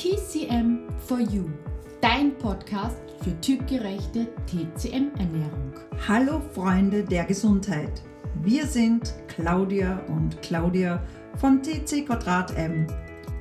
[0.00, 1.50] TCM for You,
[2.00, 5.74] dein Podcast für typgerechte TCM-Ernährung.
[6.08, 8.00] Hallo Freunde der Gesundheit.
[8.36, 11.02] Wir sind Claudia und Claudia
[11.36, 12.86] von TC Quadrat M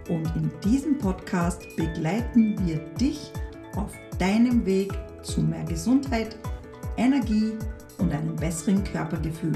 [0.10, 3.32] und in diesem Podcast begleiten wir dich
[3.78, 4.92] auf deinem Weg
[5.22, 6.36] zu mehr Gesundheit,
[6.98, 7.58] Energie
[8.00, 9.56] und einem besseren Körpergefühl.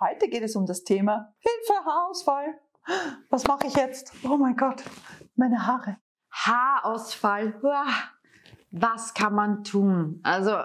[0.00, 2.54] Heute geht es um das Thema Hilfe, Haarausfall.
[3.28, 4.12] Was mache ich jetzt?
[4.24, 4.82] Oh mein Gott,
[5.36, 5.98] meine Haare.
[6.30, 7.54] Haarausfall.
[8.70, 10.20] Was kann man tun?
[10.22, 10.56] Also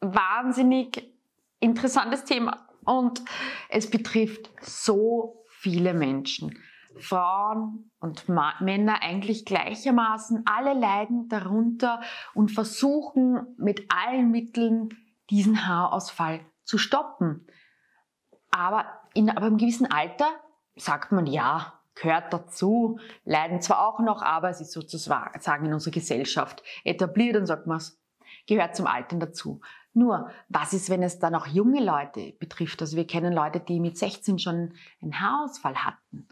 [0.00, 1.12] wahnsinnig
[1.60, 3.22] interessantes Thema und
[3.68, 6.58] es betrifft so viele Menschen.
[6.98, 10.44] Frauen und Männer eigentlich gleichermaßen.
[10.46, 12.00] Alle leiden darunter
[12.34, 14.90] und versuchen mit allen Mitteln
[15.30, 17.46] diesen Haarausfall zu stoppen.
[18.50, 20.28] Aber in aber einem gewissen Alter
[20.76, 25.92] sagt man ja, gehört dazu, leiden zwar auch noch, aber es ist sozusagen in unserer
[25.92, 28.00] Gesellschaft etabliert und sagt man, es
[28.46, 29.60] gehört zum Alter dazu.
[29.92, 32.82] Nur, was ist, wenn es dann auch junge Leute betrifft?
[32.82, 36.26] Also wir kennen Leute, die mit 16 schon einen Haarausfall hatten.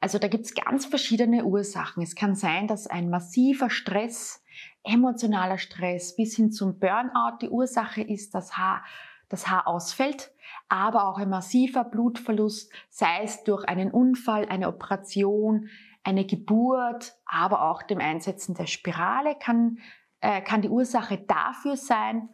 [0.00, 2.02] Also da gibt es ganz verschiedene Ursachen.
[2.02, 4.42] Es kann sein, dass ein massiver Stress,
[4.82, 8.84] emotionaler Stress bis hin zum Burnout die Ursache ist, dass Haar
[9.28, 10.31] das Haar ausfällt,
[10.68, 15.68] aber auch ein massiver Blutverlust, sei es durch einen Unfall, eine Operation,
[16.04, 19.78] eine Geburt, aber auch dem Einsetzen der Spirale kann,
[20.20, 22.28] äh, kann die Ursache dafür sein.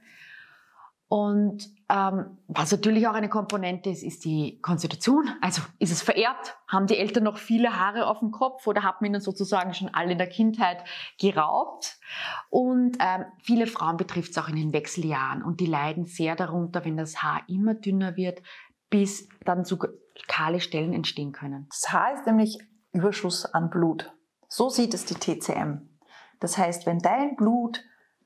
[1.09, 5.31] Und ähm, was natürlich auch eine Komponente ist, ist die Konstitution.
[5.41, 6.59] Also ist es vererbt?
[6.67, 9.89] Haben die Eltern noch viele Haare auf dem Kopf oder hat man ihnen sozusagen schon
[9.95, 10.85] alle in der Kindheit
[11.19, 11.99] geraubt?
[12.51, 16.85] Und ähm, viele Frauen betrifft es auch in den Wechseljahren und die leiden sehr darunter,
[16.85, 18.43] wenn das Haar immer dünner wird,
[18.91, 19.79] bis dann so
[20.27, 21.69] kahle Stellen entstehen können.
[21.71, 22.59] Das Haar ist nämlich
[22.93, 24.13] Überschuss an Blut.
[24.49, 25.89] So sieht es die TCM.
[26.41, 27.83] Das heißt, wenn dein Blut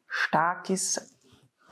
[0.06, 1.12] stark ist,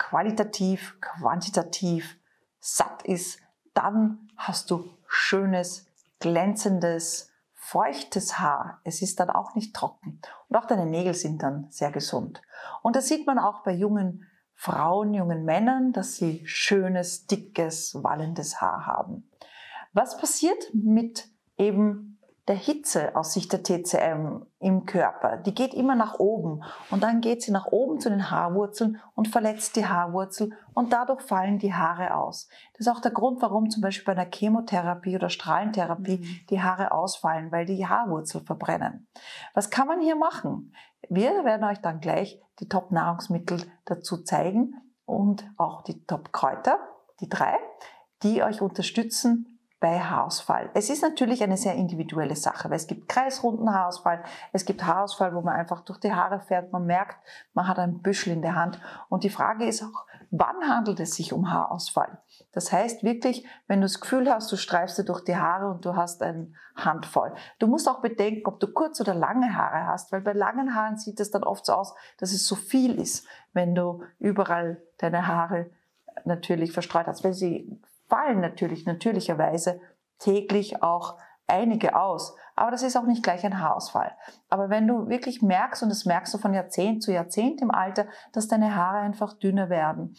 [0.01, 2.17] qualitativ, quantitativ
[2.59, 3.39] satt ist,
[3.75, 5.87] dann hast du schönes,
[6.19, 8.81] glänzendes, feuchtes Haar.
[8.83, 10.21] Es ist dann auch nicht trocken.
[10.49, 12.41] Und auch deine Nägel sind dann sehr gesund.
[12.83, 18.61] Und das sieht man auch bei jungen Frauen, jungen Männern, dass sie schönes, dickes, wallendes
[18.61, 19.31] Haar haben.
[19.93, 22.10] Was passiert mit eben
[22.51, 27.21] der Hitze aus Sicht der TCM im Körper, die geht immer nach oben und dann
[27.21, 31.73] geht sie nach oben zu den Haarwurzeln und verletzt die Haarwurzel und dadurch fallen die
[31.73, 32.49] Haare aus.
[32.73, 36.47] Das ist auch der Grund, warum zum Beispiel bei einer Chemotherapie oder Strahlentherapie mhm.
[36.51, 39.07] die Haare ausfallen, weil die Haarwurzel verbrennen.
[39.55, 40.75] Was kann man hier machen?
[41.09, 44.75] Wir werden euch dann gleich die Top-Nahrungsmittel dazu zeigen
[45.05, 46.81] und auch die Top-Kräuter,
[47.21, 47.55] die drei,
[48.25, 50.71] die euch unterstützen, bei Haarausfall.
[50.75, 55.35] Es ist natürlich eine sehr individuelle Sache, weil es gibt kreisrunden Haarausfall, es gibt Haarausfall,
[55.35, 57.17] wo man einfach durch die Haare fährt, man merkt,
[57.55, 58.79] man hat ein Büschel in der Hand.
[59.09, 62.19] Und die Frage ist auch, wann handelt es sich um Haarausfall?
[62.53, 65.85] Das heißt wirklich, wenn du das Gefühl hast, du streifst dir durch die Haare und
[65.85, 67.33] du hast eine Handvoll.
[67.59, 70.99] Du musst auch bedenken, ob du kurz oder lange Haare hast, weil bei langen Haaren
[70.99, 75.27] sieht es dann oft so aus, dass es so viel ist, wenn du überall deine
[75.27, 75.71] Haare
[76.27, 77.25] natürlich verstreut hast.
[77.25, 77.81] Wenn sie
[78.11, 79.81] fallen natürlich natürlicherweise
[80.19, 81.17] täglich auch
[81.47, 82.37] einige aus.
[82.55, 84.13] Aber das ist auch nicht gleich ein Haarausfall.
[84.49, 88.07] Aber wenn du wirklich merkst, und das merkst du von Jahrzehnt zu Jahrzehnt im Alter,
[88.33, 90.15] dass deine Haare einfach dünner werden,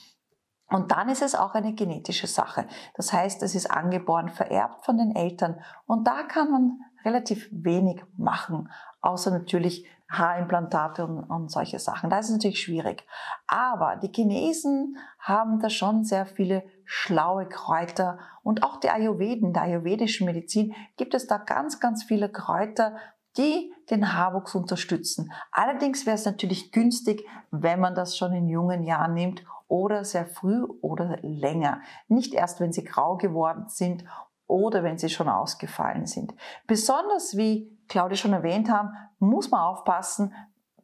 [0.72, 2.66] und dann ist es auch eine genetische Sache.
[2.96, 5.60] Das heißt, es ist angeboren, vererbt von den Eltern.
[5.86, 8.70] Und da kann man relativ wenig machen,
[9.02, 12.10] außer natürlich Haarimplantate und, und solche Sachen.
[12.10, 13.06] Das ist natürlich schwierig.
[13.48, 16.64] Aber die Chinesen haben da schon sehr viele
[16.94, 22.28] schlaue Kräuter und auch die Ayurveden, der ayurvedischen Medizin, gibt es da ganz, ganz viele
[22.28, 22.98] Kräuter,
[23.38, 25.32] die den Haarwuchs unterstützen.
[25.54, 30.26] Allerdings wäre es natürlich günstig, wenn man das schon in jungen Jahren nimmt oder sehr
[30.26, 31.80] früh oder länger.
[32.10, 34.04] Nicht erst, wenn sie grau geworden sind
[34.46, 36.34] oder wenn sie schon ausgefallen sind.
[36.68, 40.34] Besonders wie Claudia schon erwähnt haben, muss man aufpassen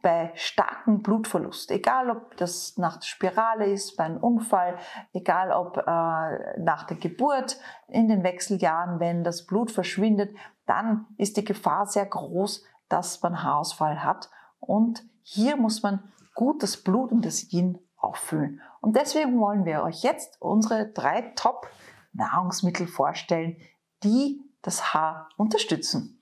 [0.02, 4.78] bei starkem Blutverlust, egal ob das nach der Spirale ist, bei einem Unfall,
[5.14, 7.58] egal ob äh, nach der Geburt,
[7.88, 10.36] in den Wechseljahren, wenn das Blut verschwindet,
[10.66, 14.30] dann ist die Gefahr sehr groß, dass man Haarausfall hat.
[14.60, 18.62] Und hier muss man gut das Blut und das Yin auffüllen.
[18.82, 23.58] Und deswegen wollen wir euch jetzt unsere drei Top-Nahrungsmittel vorstellen,
[24.04, 26.22] die das Haar unterstützen.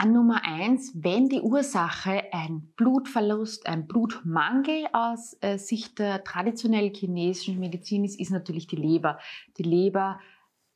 [0.00, 6.94] An Nummer eins, wenn die Ursache ein Blutverlust, ein Blutmangel aus äh, Sicht der traditionell
[6.94, 9.18] chinesischen Medizin ist, ist natürlich die Leber.
[9.56, 10.20] Die Leber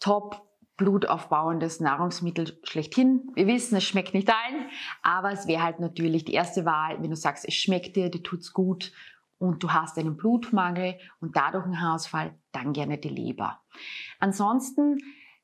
[0.01, 0.43] top
[0.77, 3.31] blutaufbauendes Nahrungsmittel schlechthin.
[3.35, 4.67] Wir wissen, es schmeckt nicht allen,
[5.05, 8.25] aber es wäre halt natürlich die erste Wahl, wenn du sagst, es schmeckt dir, dir
[8.25, 8.93] tut's gut
[9.39, 13.61] und du hast einen Blutmangel und dadurch einen Haarausfall, dann gerne die Leber.
[14.19, 14.99] Ansonsten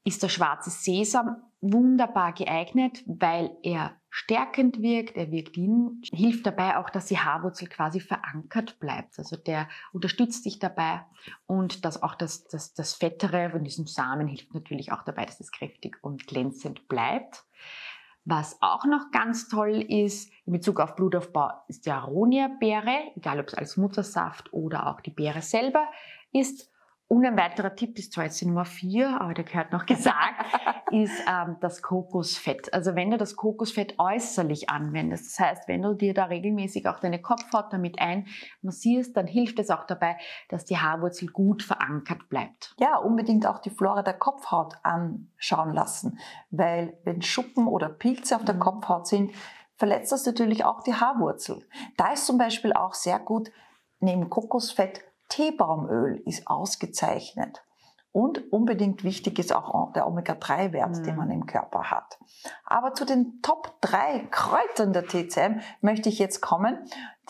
[0.08, 6.78] ist der schwarze Sesam wunderbar geeignet, weil er stärkend wirkt, er wirkt in, hilft dabei
[6.78, 9.18] auch, dass die Haarwurzel quasi verankert bleibt.
[9.18, 11.04] Also der unterstützt dich dabei
[11.46, 15.40] und dass auch das, das, das Fettere von diesem Samen hilft natürlich auch dabei, dass
[15.40, 17.44] es kräftig und glänzend bleibt.
[18.24, 23.48] Was auch noch ganz toll ist in Bezug auf Blutaufbau, ist die Aronia-Beere, egal ob
[23.48, 25.86] es als Muttersaft oder auch die Beere selber
[26.32, 26.70] ist.
[27.10, 30.44] Und ein weiterer Tipp ist zwar jetzt die Nummer vier, aber der gehört noch gesagt,
[30.92, 32.72] ist ähm, das Kokosfett.
[32.74, 37.00] Also wenn du das Kokosfett äußerlich anwendest, das heißt, wenn du dir da regelmäßig auch
[37.00, 40.18] deine Kopfhaut damit einmassierst, dann hilft es auch dabei,
[40.50, 42.74] dass die Haarwurzel gut verankert bleibt.
[42.78, 46.18] Ja, unbedingt auch die Flora der Kopfhaut anschauen lassen,
[46.50, 48.60] weil wenn Schuppen oder Pilze auf der mhm.
[48.60, 49.32] Kopfhaut sind,
[49.76, 51.66] verletzt das natürlich auch die Haarwurzel.
[51.96, 53.50] Da ist zum Beispiel auch sehr gut
[54.00, 57.62] neben Kokosfett Teebaumöl ist ausgezeichnet.
[58.12, 61.02] Und unbedingt wichtig ist auch der Omega-3-Wert, mhm.
[61.04, 62.18] den man im Körper hat.
[62.64, 66.78] Aber zu den Top 3 Kräutern der TCM möchte ich jetzt kommen,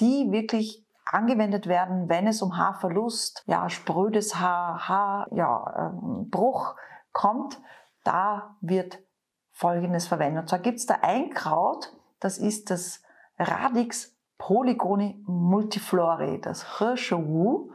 [0.00, 6.74] die wirklich angewendet werden, wenn es um Haarverlust, ja, sprödes Haar, Haar, ja, ähm, Bruch
[7.12, 7.60] kommt.
[8.04, 8.98] Da wird
[9.50, 10.42] Folgendes verwendet.
[10.42, 13.02] Und zwar gibt es da ein Kraut, das ist das
[13.38, 17.70] Radix polygoni multiflori, das Hirschewu.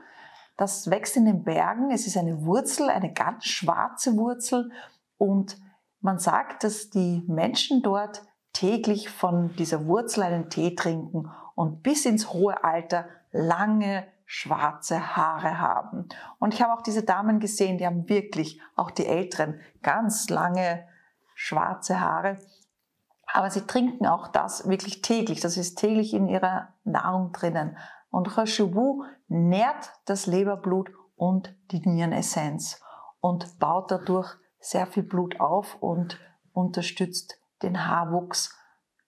[0.57, 1.91] Das wächst in den Bergen.
[1.91, 4.71] Es ist eine Wurzel, eine ganz schwarze Wurzel.
[5.17, 5.57] Und
[6.01, 12.05] man sagt, dass die Menschen dort täglich von dieser Wurzel einen Tee trinken und bis
[12.05, 16.07] ins hohe Alter lange schwarze Haare haben.
[16.39, 20.87] Und ich habe auch diese Damen gesehen, die haben wirklich, auch die Älteren, ganz lange
[21.35, 22.37] schwarze Haare.
[23.25, 25.39] Aber sie trinken auch das wirklich täglich.
[25.39, 27.77] Das ist täglich in ihrer Nahrung drinnen.
[28.09, 32.79] Und Rashubu nährt das Leberblut und die Nierenessenz
[33.19, 36.19] und baut dadurch sehr viel Blut auf und
[36.53, 38.55] unterstützt den Haarwuchs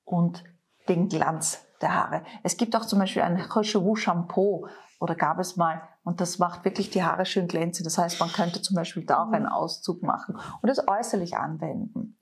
[0.04, 0.44] und
[0.90, 2.24] den Glanz der Haare.
[2.44, 4.68] Es gibt auch zum Beispiel ein Rashubu Shampoo
[5.00, 7.86] oder gab es mal und das macht wirklich die Haare schön glänzend.
[7.86, 12.18] Das heißt, man könnte zum Beispiel da auch einen Auszug machen und es äußerlich anwenden.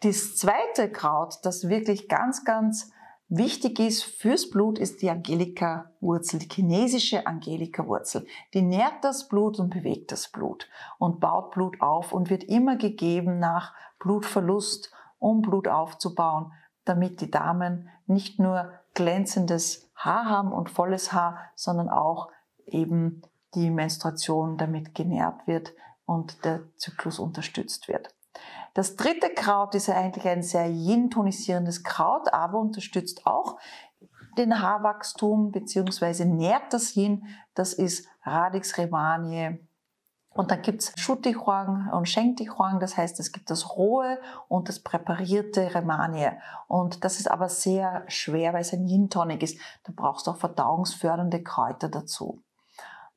[0.00, 2.90] Das zweite Kraut, das wirklich ganz, ganz
[3.34, 8.26] Wichtig ist fürs Blut ist die Angelika-Wurzel, die chinesische Angelika-Wurzel.
[8.52, 10.68] Die nährt das Blut und bewegt das Blut
[10.98, 16.52] und baut Blut auf und wird immer gegeben nach Blutverlust, um Blut aufzubauen,
[16.84, 22.28] damit die Damen nicht nur glänzendes Haar haben und volles Haar, sondern auch
[22.66, 23.22] eben
[23.54, 25.72] die Menstruation damit genährt wird
[26.04, 28.14] und der Zyklus unterstützt wird.
[28.74, 33.58] Das dritte Kraut ist ja eigentlich ein sehr yin-tonisierendes Kraut, aber unterstützt auch
[34.38, 36.24] den Haarwachstum bzw.
[36.24, 37.26] nährt das Yin.
[37.54, 39.58] Das ist Radix remanie.
[40.34, 45.74] Und dann gibt's Shutihuang und Shengtihuang, das heißt, es gibt das rohe und das präparierte
[45.74, 46.30] Remanie.
[46.68, 49.58] Und das ist aber sehr schwer, weil es ein Yin-Tonic ist.
[49.84, 52.42] Da brauchst du auch verdauungsfördernde Kräuter dazu.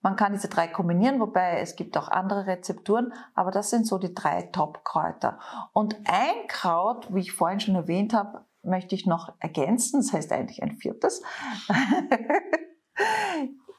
[0.05, 3.97] Man kann diese drei kombinieren, wobei es gibt auch andere Rezepturen, aber das sind so
[3.97, 5.39] die drei Top-Kräuter.
[5.73, 10.31] Und ein Kraut, wie ich vorhin schon erwähnt habe, möchte ich noch ergänzen, das heißt
[10.31, 11.23] eigentlich ein viertes,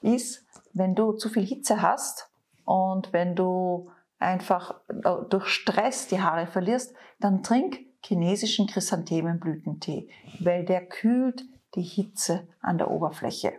[0.00, 2.28] ist, wenn du zu viel Hitze hast
[2.64, 10.08] und wenn du einfach äh, durch Stress die Haare verlierst, dann trink chinesischen Chrysanthemenblütentee,
[10.40, 11.44] weil der kühlt
[11.76, 13.52] die Hitze an der Oberfläche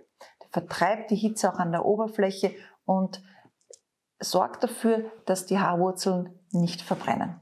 [0.52, 2.54] vertreibt die Hitze auch an der Oberfläche
[2.86, 3.22] und
[4.20, 7.40] sorgt dafür, dass die Haarwurzeln nicht verbrennen.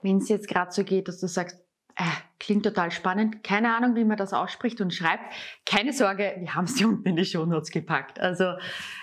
[0.00, 1.58] Wenn es jetzt gerade so geht, dass du sagst,
[1.96, 2.04] äh,
[2.38, 5.24] klingt total spannend, keine Ahnung, wie man das ausspricht und schreibt,
[5.66, 8.20] keine Sorge, wir haben sie unten in die Shownotes gepackt.
[8.20, 8.54] Also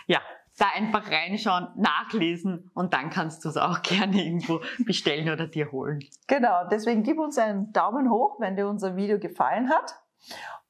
[0.08, 0.22] ja,
[0.58, 5.72] da einfach reinschauen, nachlesen und dann kannst du es auch gerne irgendwo bestellen oder dir
[5.72, 6.00] holen.
[6.28, 9.96] Genau, deswegen gib uns einen Daumen hoch, wenn dir unser Video gefallen hat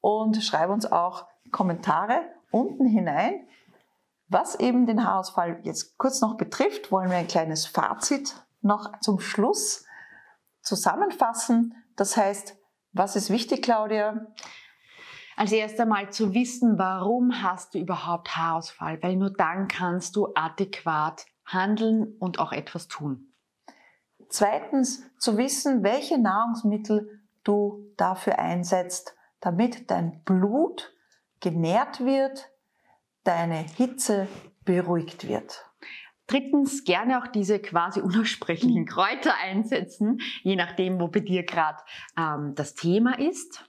[0.00, 3.46] und schreib uns auch Kommentare unten hinein.
[4.28, 9.20] Was eben den Haarausfall jetzt kurz noch betrifft, wollen wir ein kleines Fazit noch zum
[9.20, 9.84] Schluss
[10.62, 11.74] zusammenfassen.
[11.94, 12.56] Das heißt,
[12.92, 14.26] was ist wichtig, Claudia?
[15.36, 20.28] Als erstes einmal zu wissen, warum hast du überhaupt Haarausfall, weil nur dann kannst du
[20.34, 23.32] adäquat handeln und auch etwas tun.
[24.28, 30.95] Zweitens zu wissen, welche Nahrungsmittel du dafür einsetzt, damit dein Blut
[31.46, 32.50] genährt wird,
[33.22, 34.26] deine Hitze
[34.64, 35.64] beruhigt wird.
[36.26, 38.86] Drittens, gerne auch diese quasi unaussprechlichen Mhm.
[38.86, 41.78] Kräuter einsetzen, je nachdem, wo bei dir gerade
[42.18, 43.64] ähm, das Thema ist.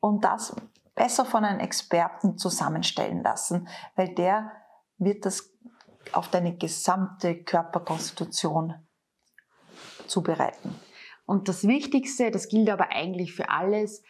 [0.00, 0.54] Und das
[0.94, 4.52] besser von einem Experten zusammenstellen lassen, weil der
[4.98, 5.50] wird das
[6.12, 8.74] auf deine gesamte Körperkonstitution
[10.06, 10.78] zubereiten.
[11.24, 14.02] Und das Wichtigste, das gilt aber eigentlich für alles,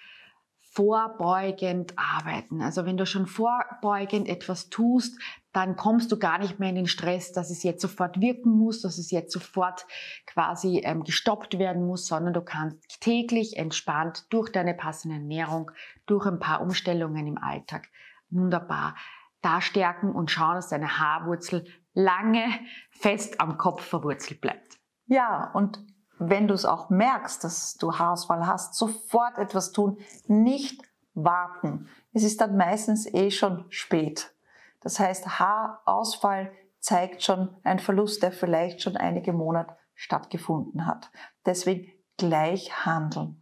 [0.78, 2.62] vorbeugend arbeiten.
[2.62, 5.20] Also wenn du schon vorbeugend etwas tust,
[5.52, 8.82] dann kommst du gar nicht mehr in den Stress, dass es jetzt sofort wirken muss,
[8.82, 9.86] dass es jetzt sofort
[10.24, 15.72] quasi ähm, gestoppt werden muss, sondern du kannst täglich entspannt durch deine passende Ernährung,
[16.06, 17.88] durch ein paar Umstellungen im Alltag
[18.30, 18.94] wunderbar
[19.42, 22.44] da stärken und schauen, dass deine Haarwurzel lange
[22.90, 24.78] fest am Kopf verwurzelt bleibt.
[25.06, 25.84] Ja, und
[26.18, 30.82] wenn du es auch merkst, dass du Haarausfall hast, sofort etwas tun, nicht
[31.14, 31.88] warten.
[32.12, 34.34] Es ist dann meistens eh schon spät.
[34.80, 41.10] Das heißt, Haarausfall zeigt schon einen Verlust, der vielleicht schon einige Monate stattgefunden hat.
[41.44, 43.40] Deswegen gleich handeln.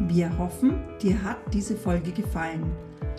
[0.00, 2.74] Wir hoffen, dir hat diese Folge gefallen.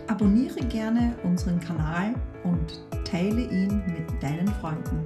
[0.07, 5.05] Abonniere gerne unseren Kanal und teile ihn mit deinen Freunden.